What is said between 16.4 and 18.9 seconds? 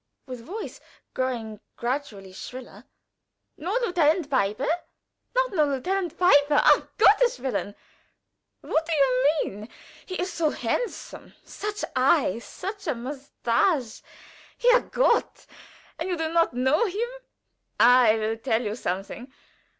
know him? I will tell you